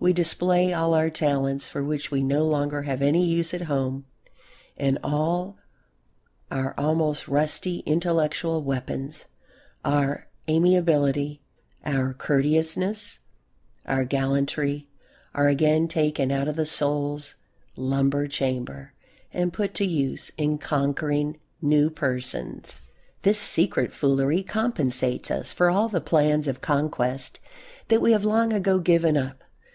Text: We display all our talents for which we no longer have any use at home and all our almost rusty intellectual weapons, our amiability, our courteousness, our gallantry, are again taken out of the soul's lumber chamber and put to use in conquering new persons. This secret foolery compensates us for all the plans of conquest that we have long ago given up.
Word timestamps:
We 0.00 0.12
display 0.12 0.72
all 0.72 0.94
our 0.94 1.10
talents 1.10 1.68
for 1.68 1.82
which 1.82 2.08
we 2.12 2.22
no 2.22 2.46
longer 2.46 2.82
have 2.82 3.02
any 3.02 3.26
use 3.26 3.52
at 3.52 3.62
home 3.62 4.04
and 4.76 4.96
all 5.02 5.56
our 6.52 6.72
almost 6.78 7.26
rusty 7.26 7.80
intellectual 7.80 8.62
weapons, 8.62 9.24
our 9.84 10.28
amiability, 10.48 11.42
our 11.84 12.14
courteousness, 12.14 13.18
our 13.86 14.04
gallantry, 14.04 14.86
are 15.34 15.48
again 15.48 15.88
taken 15.88 16.30
out 16.30 16.46
of 16.46 16.54
the 16.54 16.64
soul's 16.64 17.34
lumber 17.74 18.28
chamber 18.28 18.92
and 19.32 19.52
put 19.52 19.74
to 19.74 19.84
use 19.84 20.30
in 20.36 20.58
conquering 20.58 21.40
new 21.60 21.90
persons. 21.90 22.82
This 23.22 23.40
secret 23.40 23.92
foolery 23.92 24.44
compensates 24.44 25.28
us 25.32 25.50
for 25.50 25.68
all 25.68 25.88
the 25.88 26.00
plans 26.00 26.46
of 26.46 26.60
conquest 26.60 27.40
that 27.88 28.00
we 28.00 28.12
have 28.12 28.24
long 28.24 28.52
ago 28.52 28.78
given 28.78 29.16
up. 29.16 29.42